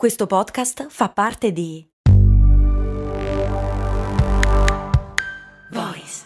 Questo 0.00 0.26
podcast 0.26 0.86
fa 0.88 1.10
parte 1.10 1.52
di 1.52 1.86
Voice 5.72 6.22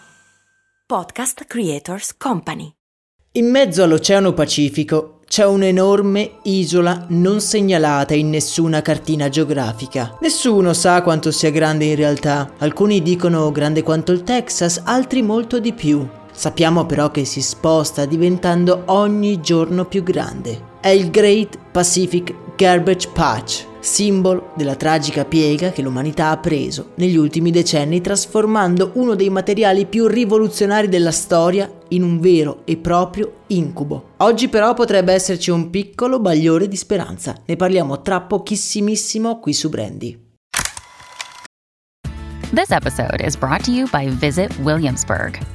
Podcast 0.87 1.43
Creators 1.43 2.15
Company. 2.15 2.71
In 3.33 3.49
mezzo 3.49 3.83
all'Oceano 3.83 4.31
Pacifico 4.31 5.19
c'è 5.27 5.45
un'enorme 5.45 6.37
isola 6.43 7.05
non 7.09 7.41
segnalata 7.41 8.13
in 8.13 8.29
nessuna 8.29 8.81
cartina 8.81 9.27
geografica. 9.27 10.17
Nessuno 10.21 10.71
sa 10.71 11.01
quanto 11.01 11.31
sia 11.31 11.51
grande 11.51 11.83
in 11.83 11.97
realtà. 11.97 12.53
Alcuni 12.59 13.01
dicono 13.01 13.51
grande 13.51 13.83
quanto 13.83 14.13
il 14.13 14.23
Texas, 14.23 14.83
altri 14.85 15.21
molto 15.21 15.59
di 15.59 15.73
più. 15.73 16.07
Sappiamo 16.31 16.85
però 16.85 17.11
che 17.11 17.25
si 17.25 17.41
sposta 17.41 18.05
diventando 18.05 18.83
ogni 18.85 19.41
giorno 19.41 19.83
più 19.83 20.01
grande. 20.01 20.73
È 20.79 20.87
il 20.87 21.09
Great 21.09 21.57
Pacific 21.71 22.44
Garbage 22.55 23.09
Patch, 23.09 23.65
simbolo 23.81 24.51
della 24.55 24.75
tragica 24.75 25.25
piega 25.25 25.71
che 25.71 25.81
l'umanità 25.81 26.29
ha 26.29 26.37
preso 26.37 26.91
negli 26.95 27.17
ultimi 27.17 27.51
decenni 27.51 27.99
trasformando 27.99 28.91
uno 28.93 29.13
dei 29.13 29.29
materiali 29.29 29.85
più 29.85 30.07
rivoluzionari 30.07 30.87
della 30.87 31.11
storia 31.11 31.69
in 31.89 32.01
un 32.01 32.17
vero 32.21 32.61
e 32.63 32.77
proprio 32.77 33.41
incubo. 33.47 34.11
Oggi 34.17 34.47
però 34.47 34.73
potrebbe 34.73 35.11
esserci 35.11 35.51
un 35.51 35.69
piccolo 35.69 36.21
bagliore 36.21 36.69
di 36.69 36.77
speranza, 36.77 37.35
ne 37.45 37.57
parliamo 37.57 38.01
tra 38.01 38.21
pochissimissimo 38.21 39.39
qui 39.39 39.51
su 39.51 39.67
Brandy. 39.67 40.17
This 42.53 42.69
episode 42.69 43.21
is 43.21 43.35
brought 43.35 43.65
to 43.65 43.71
you 43.71 43.85
by 43.91 44.07
Visit 44.07 44.57
Williamsburg. 44.59 45.54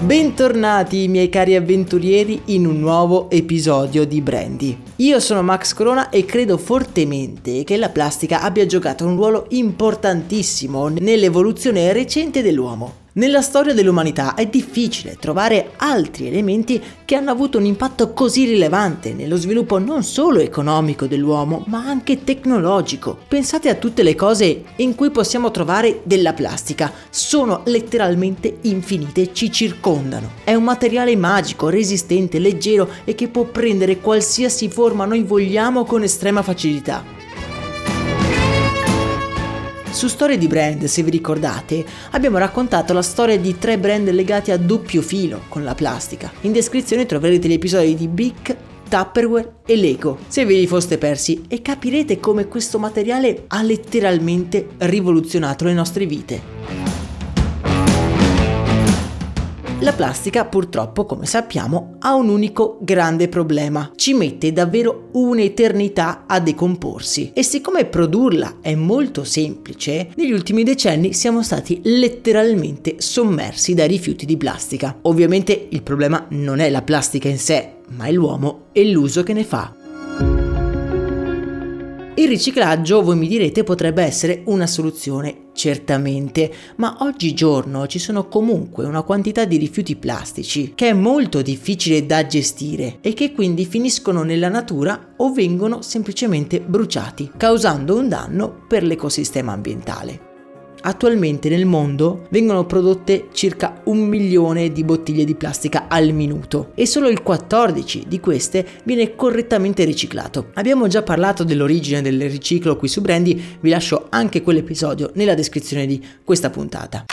Bentornati 0.00 1.08
miei 1.08 1.30
cari 1.30 1.54
avventurieri 1.54 2.42
in 2.46 2.66
un 2.66 2.78
nuovo 2.78 3.30
episodio 3.30 4.04
di 4.04 4.20
Brandy. 4.20 4.76
Io 4.96 5.18
sono 5.18 5.42
Max 5.42 5.72
Corona 5.72 6.10
e 6.10 6.26
credo 6.26 6.58
fortemente 6.58 7.64
che 7.64 7.78
la 7.78 7.88
plastica 7.88 8.42
abbia 8.42 8.66
giocato 8.66 9.06
un 9.06 9.16
ruolo 9.16 9.46
importantissimo 9.50 10.88
nell'evoluzione 10.88 11.90
recente 11.94 12.42
dell'uomo. 12.42 13.03
Nella 13.16 13.42
storia 13.42 13.74
dell'umanità 13.74 14.34
è 14.34 14.46
difficile 14.46 15.16
trovare 15.20 15.74
altri 15.76 16.26
elementi 16.26 16.82
che 17.04 17.14
hanno 17.14 17.30
avuto 17.30 17.58
un 17.58 17.64
impatto 17.64 18.12
così 18.12 18.44
rilevante 18.44 19.12
nello 19.12 19.36
sviluppo 19.36 19.78
non 19.78 20.02
solo 20.02 20.40
economico 20.40 21.06
dell'uomo, 21.06 21.62
ma 21.68 21.86
anche 21.86 22.24
tecnologico. 22.24 23.16
Pensate 23.28 23.68
a 23.68 23.76
tutte 23.76 24.02
le 24.02 24.16
cose 24.16 24.64
in 24.78 24.96
cui 24.96 25.10
possiamo 25.10 25.52
trovare 25.52 26.00
della 26.02 26.32
plastica, 26.32 26.92
sono 27.08 27.62
letteralmente 27.66 28.56
infinite, 28.62 29.32
ci 29.32 29.52
circondano. 29.52 30.32
È 30.42 30.54
un 30.54 30.64
materiale 30.64 31.14
magico, 31.14 31.68
resistente, 31.68 32.40
leggero 32.40 32.88
e 33.04 33.14
che 33.14 33.28
può 33.28 33.44
prendere 33.44 34.00
qualsiasi 34.00 34.68
forma 34.68 35.04
noi 35.04 35.22
vogliamo 35.22 35.84
con 35.84 36.02
estrema 36.02 36.42
facilità. 36.42 37.23
Su 39.94 40.08
Storie 40.08 40.36
di 40.36 40.48
Brand, 40.48 40.84
se 40.86 41.04
vi 41.04 41.10
ricordate, 41.10 41.84
abbiamo 42.10 42.38
raccontato 42.38 42.92
la 42.92 43.00
storia 43.00 43.38
di 43.38 43.58
tre 43.58 43.78
brand 43.78 44.10
legati 44.10 44.50
a 44.50 44.56
doppio 44.56 45.00
filo 45.00 45.42
con 45.48 45.62
la 45.62 45.76
plastica. 45.76 46.32
In 46.40 46.50
descrizione 46.50 47.06
troverete 47.06 47.46
gli 47.46 47.52
episodi 47.52 47.94
di 47.94 48.08
Bic, 48.08 48.56
Tupperware 48.88 49.60
e 49.64 49.76
Lego, 49.76 50.18
se 50.26 50.44
ve 50.44 50.54
li 50.54 50.66
foste 50.66 50.98
persi, 50.98 51.44
e 51.46 51.62
capirete 51.62 52.18
come 52.18 52.48
questo 52.48 52.80
materiale 52.80 53.44
ha 53.46 53.62
letteralmente 53.62 54.70
rivoluzionato 54.78 55.64
le 55.64 55.74
nostre 55.74 56.06
vite. 56.06 56.53
La 59.84 59.92
plastica 59.92 60.46
purtroppo, 60.46 61.04
come 61.04 61.26
sappiamo, 61.26 61.96
ha 61.98 62.14
un 62.14 62.30
unico 62.30 62.78
grande 62.80 63.28
problema. 63.28 63.92
Ci 63.94 64.14
mette 64.14 64.50
davvero 64.50 65.10
un'eternità 65.12 66.24
a 66.26 66.40
decomporsi 66.40 67.32
e 67.34 67.42
siccome 67.42 67.84
produrla 67.84 68.60
è 68.62 68.74
molto 68.74 69.24
semplice, 69.24 70.08
negli 70.16 70.32
ultimi 70.32 70.62
decenni 70.62 71.12
siamo 71.12 71.42
stati 71.42 71.82
letteralmente 71.84 72.94
sommersi 72.96 73.74
dai 73.74 73.88
rifiuti 73.88 74.24
di 74.24 74.38
plastica. 74.38 75.00
Ovviamente 75.02 75.66
il 75.68 75.82
problema 75.82 76.24
non 76.30 76.60
è 76.60 76.70
la 76.70 76.80
plastica 76.80 77.28
in 77.28 77.38
sé, 77.38 77.72
ma 77.88 78.06
è 78.06 78.12
l'uomo 78.12 78.68
e 78.72 78.88
l'uso 78.88 79.22
che 79.22 79.34
ne 79.34 79.44
fa. 79.44 79.83
Il 82.24 82.30
riciclaggio, 82.30 83.02
voi 83.02 83.16
mi 83.16 83.28
direte, 83.28 83.64
potrebbe 83.64 84.02
essere 84.02 84.44
una 84.46 84.66
soluzione, 84.66 85.48
certamente, 85.52 86.50
ma 86.76 86.96
oggigiorno 87.00 87.86
ci 87.86 87.98
sono 87.98 88.28
comunque 88.28 88.86
una 88.86 89.02
quantità 89.02 89.44
di 89.44 89.58
rifiuti 89.58 89.94
plastici 89.94 90.72
che 90.74 90.88
è 90.88 90.92
molto 90.94 91.42
difficile 91.42 92.06
da 92.06 92.26
gestire 92.26 92.96
e 93.02 93.12
che 93.12 93.32
quindi 93.32 93.66
finiscono 93.66 94.22
nella 94.22 94.48
natura 94.48 95.12
o 95.18 95.34
vengono 95.34 95.82
semplicemente 95.82 96.62
bruciati, 96.62 97.30
causando 97.36 97.94
un 97.94 98.08
danno 98.08 98.64
per 98.66 98.84
l'ecosistema 98.84 99.52
ambientale. 99.52 100.33
Attualmente 100.86 101.48
nel 101.48 101.64
mondo 101.64 102.26
vengono 102.28 102.66
prodotte 102.66 103.28
circa 103.32 103.80
un 103.84 104.00
milione 104.00 104.70
di 104.70 104.84
bottiglie 104.84 105.24
di 105.24 105.34
plastica 105.34 105.86
al 105.88 106.12
minuto 106.12 106.72
e 106.74 106.84
solo 106.86 107.08
il 107.08 107.22
14 107.22 108.04
di 108.06 108.20
queste 108.20 108.66
viene 108.84 109.14
correttamente 109.14 109.84
riciclato. 109.84 110.50
Abbiamo 110.54 110.86
già 110.86 111.02
parlato 111.02 111.42
dell'origine 111.42 112.02
del 112.02 112.28
riciclo 112.28 112.76
qui 112.76 112.88
su 112.88 113.00
Brandy, 113.00 113.42
vi 113.60 113.70
lascio 113.70 114.08
anche 114.10 114.42
quell'episodio 114.42 115.10
nella 115.14 115.34
descrizione 115.34 115.86
di 115.86 116.04
questa 116.22 116.50
puntata. 116.50 117.06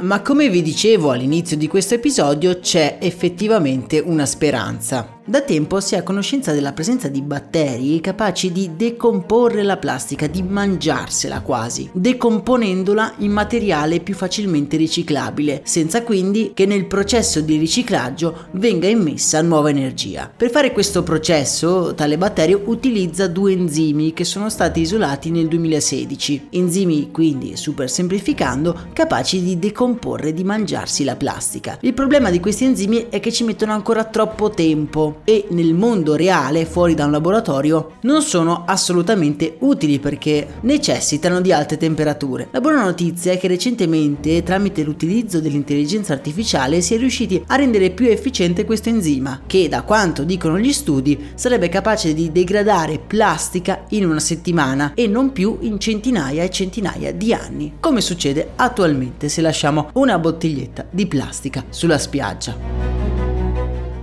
Ma 0.00 0.20
come 0.22 0.48
vi 0.48 0.62
dicevo 0.62 1.10
all'inizio 1.10 1.58
di 1.58 1.66
questo 1.66 1.94
episodio 1.94 2.58
c'è 2.58 2.98
effettivamente 3.00 3.98
una 3.98 4.24
speranza. 4.26 5.20
Da 5.26 5.40
tempo 5.40 5.80
si 5.80 5.94
è 5.94 5.98
a 5.98 6.02
conoscenza 6.02 6.52
della 6.52 6.74
presenza 6.74 7.08
di 7.08 7.22
batteri 7.22 7.98
capaci 8.02 8.52
di 8.52 8.72
decomporre 8.76 9.62
la 9.62 9.78
plastica, 9.78 10.26
di 10.26 10.42
mangiarsela 10.42 11.40
quasi, 11.40 11.88
decomponendola 11.94 13.14
in 13.18 13.32
materiale 13.32 14.00
più 14.00 14.14
facilmente 14.14 14.76
riciclabile, 14.76 15.62
senza 15.64 16.02
quindi 16.02 16.50
che 16.52 16.66
nel 16.66 16.84
processo 16.84 17.40
di 17.40 17.56
riciclaggio 17.56 18.48
venga 18.50 18.86
immessa 18.86 19.40
nuova 19.40 19.70
energia. 19.70 20.30
Per 20.36 20.50
fare 20.50 20.72
questo 20.72 21.02
processo, 21.02 21.94
tale 21.94 22.18
batterio 22.18 22.60
utilizza 22.66 23.26
due 23.26 23.52
enzimi 23.52 24.12
che 24.12 24.24
sono 24.24 24.50
stati 24.50 24.82
isolati 24.82 25.30
nel 25.30 25.48
2016. 25.48 26.48
Enzimi, 26.50 27.10
quindi, 27.10 27.56
super 27.56 27.88
semplificando, 27.88 28.88
capaci 28.92 29.42
di 29.42 29.58
decomporre 29.58 30.28
e 30.28 30.34
di 30.34 30.44
mangiarsi 30.44 31.02
la 31.02 31.16
plastica. 31.16 31.78
Il 31.80 31.94
problema 31.94 32.28
di 32.28 32.40
questi 32.40 32.64
enzimi 32.64 33.06
è 33.08 33.20
che 33.20 33.32
ci 33.32 33.44
mettono 33.44 33.72
ancora 33.72 34.04
troppo 34.04 34.50
tempo 34.50 35.13
e 35.24 35.46
nel 35.50 35.74
mondo 35.74 36.16
reale, 36.16 36.64
fuori 36.64 36.94
da 36.94 37.04
un 37.04 37.10
laboratorio, 37.10 37.92
non 38.02 38.22
sono 38.22 38.64
assolutamente 38.66 39.56
utili 39.60 39.98
perché 39.98 40.46
necessitano 40.62 41.40
di 41.40 41.52
alte 41.52 41.76
temperature. 41.76 42.48
La 42.50 42.60
buona 42.60 42.82
notizia 42.82 43.32
è 43.32 43.38
che 43.38 43.48
recentemente, 43.48 44.42
tramite 44.42 44.82
l'utilizzo 44.82 45.40
dell'intelligenza 45.40 46.12
artificiale, 46.12 46.80
si 46.80 46.94
è 46.94 46.98
riusciti 46.98 47.42
a 47.46 47.56
rendere 47.56 47.90
più 47.90 48.06
efficiente 48.06 48.64
questo 48.64 48.88
enzima, 48.88 49.42
che 49.46 49.68
da 49.68 49.82
quanto 49.82 50.24
dicono 50.24 50.58
gli 50.58 50.72
studi 50.72 51.32
sarebbe 51.34 51.68
capace 51.68 52.14
di 52.14 52.32
degradare 52.32 52.98
plastica 52.98 53.84
in 53.90 54.06
una 54.06 54.20
settimana 54.20 54.92
e 54.94 55.06
non 55.06 55.32
più 55.32 55.58
in 55.60 55.78
centinaia 55.78 56.42
e 56.42 56.50
centinaia 56.50 57.12
di 57.12 57.32
anni, 57.32 57.74
come 57.80 58.00
succede 58.00 58.52
attualmente 58.56 59.28
se 59.28 59.40
lasciamo 59.40 59.90
una 59.94 60.18
bottiglietta 60.18 60.86
di 60.90 61.06
plastica 61.06 61.64
sulla 61.68 61.98
spiaggia. 61.98 62.93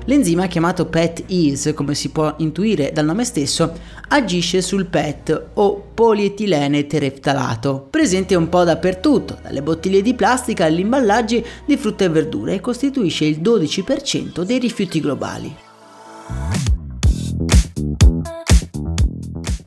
L'enzima 0.05 0.47
chiamato 0.47 0.87
PET-EASE, 0.87 1.73
come 1.73 1.93
si 1.93 2.09
può 2.09 2.33
intuire 2.37 2.91
dal 2.91 3.05
nome 3.05 3.23
stesso, 3.23 3.71
agisce 4.07 4.61
sul 4.61 4.87
PET 4.87 5.49
o 5.53 5.89
polietilene 5.93 6.87
tereftalato, 6.87 7.87
presente 7.89 8.33
un 8.33 8.49
po' 8.49 8.63
dappertutto, 8.63 9.37
dalle 9.43 9.61
bottiglie 9.61 10.01
di 10.01 10.15
plastica 10.15 10.65
agli 10.65 10.79
imballaggi 10.79 11.45
di 11.65 11.77
frutta 11.77 12.05
e 12.05 12.09
verdura 12.09 12.51
e 12.51 12.59
costituisce 12.59 13.25
il 13.25 13.41
12% 13.41 14.41
dei 14.41 14.57
rifiuti 14.57 14.99
globali. 14.99 15.55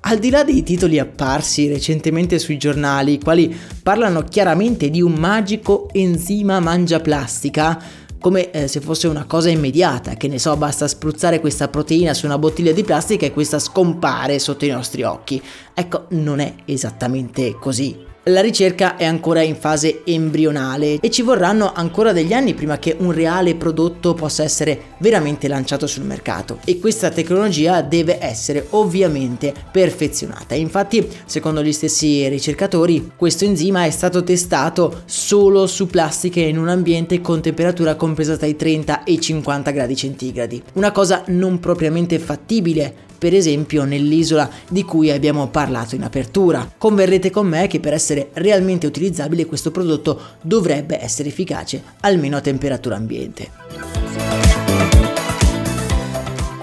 Al 0.06 0.18
di 0.18 0.28
là 0.28 0.44
dei 0.44 0.62
titoli 0.62 0.98
apparsi 0.98 1.66
recentemente 1.66 2.38
sui 2.38 2.58
giornali, 2.58 3.18
quali 3.18 3.56
parlano 3.82 4.22
chiaramente 4.22 4.90
di 4.90 5.00
un 5.00 5.14
magico 5.14 5.88
enzima 5.92 6.60
mangia 6.60 7.00
plastica, 7.00 7.82
come 8.24 8.50
eh, 8.52 8.68
se 8.68 8.80
fosse 8.80 9.06
una 9.06 9.26
cosa 9.26 9.50
immediata, 9.50 10.14
che 10.14 10.28
ne 10.28 10.38
so, 10.38 10.56
basta 10.56 10.88
spruzzare 10.88 11.40
questa 11.40 11.68
proteina 11.68 12.14
su 12.14 12.24
una 12.24 12.38
bottiglia 12.38 12.72
di 12.72 12.82
plastica 12.82 13.26
e 13.26 13.32
questa 13.32 13.58
scompare 13.58 14.38
sotto 14.38 14.64
i 14.64 14.70
nostri 14.70 15.02
occhi. 15.02 15.42
Ecco, 15.74 16.06
non 16.12 16.38
è 16.38 16.54
esattamente 16.64 17.54
così. 17.60 18.12
La 18.28 18.40
ricerca 18.40 18.96
è 18.96 19.04
ancora 19.04 19.42
in 19.42 19.54
fase 19.54 20.00
embrionale 20.06 20.98
e 20.98 21.10
ci 21.10 21.20
vorranno 21.20 21.74
ancora 21.74 22.14
degli 22.14 22.32
anni 22.32 22.54
prima 22.54 22.78
che 22.78 22.96
un 22.98 23.12
reale 23.12 23.54
prodotto 23.54 24.14
possa 24.14 24.42
essere 24.42 24.94
veramente 24.96 25.46
lanciato 25.46 25.86
sul 25.86 26.04
mercato 26.04 26.60
e 26.64 26.78
questa 26.78 27.10
tecnologia 27.10 27.82
deve 27.82 28.16
essere 28.24 28.68
ovviamente 28.70 29.52
perfezionata. 29.70 30.54
Infatti, 30.54 31.06
secondo 31.26 31.62
gli 31.62 31.72
stessi 31.72 32.26
ricercatori, 32.26 33.10
questo 33.14 33.44
enzima 33.44 33.84
è 33.84 33.90
stato 33.90 34.24
testato 34.24 35.02
solo 35.04 35.66
su 35.66 35.86
plastiche 35.86 36.40
in 36.40 36.56
un 36.56 36.68
ambiente 36.68 37.20
con 37.20 37.42
temperatura 37.42 37.94
compresa 37.94 38.38
tra 38.38 38.46
i 38.46 38.56
30 38.56 39.04
e 39.04 39.12
i 39.12 39.20
50 39.20 39.70
gradi 39.70 39.96
centigradi. 39.96 40.62
Una 40.74 40.92
cosa 40.92 41.24
non 41.26 41.60
propriamente 41.60 42.18
fattibile 42.18 43.12
per 43.16 43.34
esempio 43.34 43.84
nell'isola 43.84 44.48
di 44.68 44.82
cui 44.82 45.10
abbiamo 45.10 45.48
parlato 45.48 45.94
in 45.94 46.02
apertura. 46.02 46.70
Converrete 46.76 47.30
con 47.30 47.46
me 47.46 47.66
che 47.66 47.80
per 47.80 47.92
essere 47.92 48.30
realmente 48.34 48.86
utilizzabile 48.86 49.46
questo 49.46 49.70
prodotto 49.70 50.20
dovrebbe 50.40 51.02
essere 51.02 51.28
efficace 51.28 51.82
almeno 52.00 52.36
a 52.36 52.40
temperatura 52.40 52.96
ambiente. 52.96 54.63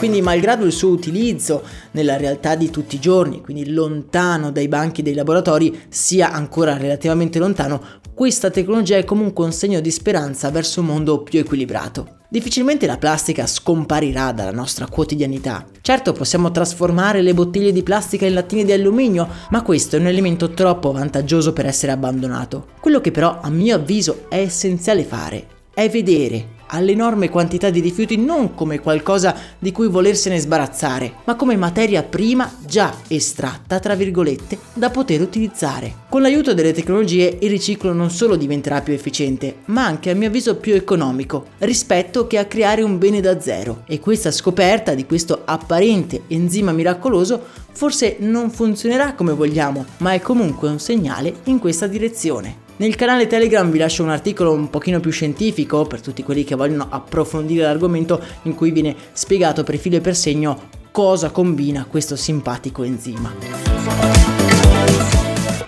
Quindi 0.01 0.23
malgrado 0.23 0.65
il 0.65 0.71
suo 0.71 0.89
utilizzo 0.89 1.61
nella 1.91 2.17
realtà 2.17 2.55
di 2.55 2.71
tutti 2.71 2.95
i 2.95 2.99
giorni, 2.99 3.39
quindi 3.39 3.69
lontano 3.69 4.51
dai 4.51 4.67
banchi 4.67 5.03
dei 5.03 5.13
laboratori, 5.13 5.79
sia 5.89 6.31
ancora 6.31 6.75
relativamente 6.75 7.37
lontano, 7.37 7.79
questa 8.11 8.49
tecnologia 8.49 8.97
è 8.97 9.03
comunque 9.03 9.45
un 9.45 9.53
segno 9.53 9.79
di 9.79 9.91
speranza 9.91 10.49
verso 10.49 10.79
un 10.79 10.87
mondo 10.87 11.21
più 11.21 11.37
equilibrato. 11.37 12.21
Difficilmente 12.27 12.87
la 12.87 12.97
plastica 12.97 13.45
scomparirà 13.45 14.31
dalla 14.31 14.49
nostra 14.49 14.87
quotidianità. 14.87 15.67
Certo 15.81 16.13
possiamo 16.13 16.49
trasformare 16.49 17.21
le 17.21 17.35
bottiglie 17.35 17.71
di 17.71 17.83
plastica 17.83 18.25
in 18.25 18.33
lattine 18.33 18.63
di 18.63 18.71
alluminio, 18.71 19.27
ma 19.51 19.61
questo 19.61 19.97
è 19.97 19.99
un 19.99 20.07
elemento 20.07 20.49
troppo 20.49 20.91
vantaggioso 20.91 21.53
per 21.53 21.67
essere 21.67 21.91
abbandonato. 21.91 22.69
Quello 22.79 23.01
che 23.01 23.11
però 23.11 23.37
a 23.39 23.51
mio 23.51 23.75
avviso 23.75 24.25
è 24.29 24.39
essenziale 24.39 25.03
fare 25.03 25.45
è 25.75 25.87
vedere 25.89 26.59
all'enorme 26.71 27.29
quantità 27.29 27.69
di 27.69 27.79
rifiuti 27.79 28.17
non 28.17 28.53
come 28.53 28.79
qualcosa 28.79 29.35
di 29.57 29.71
cui 29.71 29.87
volersene 29.87 30.39
sbarazzare, 30.39 31.13
ma 31.25 31.35
come 31.35 31.55
materia 31.55 32.03
prima 32.03 32.51
già 32.65 32.93
estratta, 33.07 33.79
tra 33.79 33.95
virgolette, 33.95 34.57
da 34.73 34.89
poter 34.89 35.21
utilizzare. 35.21 35.93
Con 36.09 36.21
l'aiuto 36.21 36.53
delle 36.53 36.73
tecnologie 36.73 37.37
il 37.41 37.49
riciclo 37.49 37.93
non 37.93 38.09
solo 38.09 38.35
diventerà 38.35 38.81
più 38.81 38.93
efficiente, 38.93 39.57
ma 39.65 39.85
anche 39.85 40.09
a 40.09 40.15
mio 40.15 40.27
avviso 40.27 40.55
più 40.55 40.73
economico, 40.73 41.47
rispetto 41.59 42.27
che 42.27 42.37
a 42.37 42.45
creare 42.45 42.81
un 42.81 42.97
bene 42.97 43.21
da 43.21 43.39
zero. 43.39 43.83
E 43.87 43.99
questa 43.99 44.31
scoperta 44.31 44.93
di 44.93 45.05
questo 45.05 45.41
apparente 45.45 46.23
enzima 46.27 46.71
miracoloso 46.71 47.41
forse 47.73 48.17
non 48.19 48.49
funzionerà 48.51 49.13
come 49.13 49.33
vogliamo, 49.33 49.85
ma 49.97 50.13
è 50.13 50.21
comunque 50.21 50.69
un 50.69 50.79
segnale 50.79 51.35
in 51.45 51.59
questa 51.59 51.87
direzione. 51.87 52.69
Nel 52.81 52.95
canale 52.95 53.27
Telegram 53.27 53.69
vi 53.69 53.77
lascio 53.77 54.01
un 54.01 54.09
articolo 54.09 54.53
un 54.53 54.71
pochino 54.71 54.99
più 54.99 55.11
scientifico 55.11 55.85
per 55.85 56.01
tutti 56.01 56.23
quelli 56.23 56.43
che 56.43 56.55
vogliono 56.55 56.87
approfondire 56.89 57.61
l'argomento 57.61 58.19
in 58.43 58.55
cui 58.55 58.71
viene 58.71 58.95
spiegato 59.13 59.63
per 59.63 59.77
filo 59.77 59.97
e 59.97 60.01
per 60.01 60.15
segno 60.15 60.69
cosa 60.89 61.29
combina 61.29 61.85
questo 61.87 62.15
simpatico 62.15 62.81
enzima. 62.81 64.30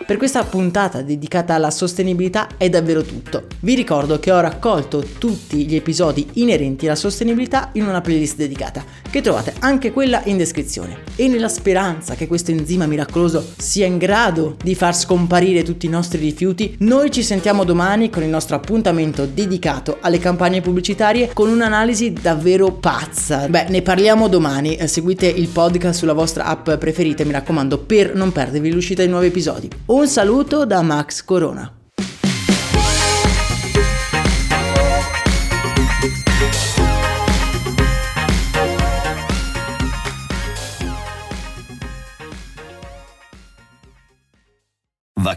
Per 0.05 0.17
questa 0.17 0.43
puntata 0.43 1.01
dedicata 1.01 1.53
alla 1.53 1.71
sostenibilità 1.71 2.49
è 2.57 2.67
davvero 2.67 3.03
tutto. 3.03 3.45
Vi 3.61 3.73
ricordo 3.73 4.19
che 4.19 4.33
ho 4.33 4.41
raccolto 4.41 5.01
tutti 5.17 5.65
gli 5.65 5.75
episodi 5.75 6.27
inerenti 6.33 6.87
alla 6.87 6.95
sostenibilità 6.95 7.69
in 7.73 7.85
una 7.85 8.01
playlist 8.01 8.35
dedicata, 8.35 8.83
che 9.09 9.21
trovate 9.21 9.53
anche 9.59 9.93
quella 9.93 10.21
in 10.25 10.35
descrizione. 10.35 10.97
E 11.15 11.29
nella 11.29 11.47
speranza 11.47 12.15
che 12.15 12.27
questo 12.27 12.51
enzima 12.51 12.85
miracoloso 12.85 13.53
sia 13.55 13.85
in 13.85 13.97
grado 13.97 14.57
di 14.61 14.75
far 14.75 14.93
scomparire 14.93 15.63
tutti 15.63 15.85
i 15.85 15.89
nostri 15.89 16.19
rifiuti, 16.19 16.75
noi 16.79 17.09
ci 17.09 17.23
sentiamo 17.23 17.63
domani 17.63 18.09
con 18.09 18.23
il 18.23 18.29
nostro 18.29 18.57
appuntamento 18.57 19.25
dedicato 19.25 19.99
alle 20.01 20.19
campagne 20.19 20.59
pubblicitarie 20.59 21.29
con 21.31 21.47
un'analisi 21.47 22.11
davvero 22.11 22.73
pazza. 22.73 23.47
Beh, 23.47 23.67
ne 23.69 23.81
parliamo 23.81 24.27
domani, 24.27 24.77
seguite 24.85 25.27
il 25.27 25.47
podcast 25.47 25.97
sulla 25.97 26.11
vostra 26.11 26.43
app 26.43 26.69
preferita, 26.71 27.23
mi 27.23 27.31
raccomando, 27.31 27.77
per 27.77 28.15
non 28.15 28.33
perdervi 28.33 28.69
l'uscita 28.69 29.01
di 29.01 29.07
nuovi 29.07 29.27
episodi. 29.27 29.69
Un 30.03 30.09
saluto 30.09 30.65
da 30.65 30.81
Max 30.81 31.23
Corona. 31.23 31.82